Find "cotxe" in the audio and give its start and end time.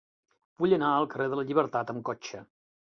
2.11-2.45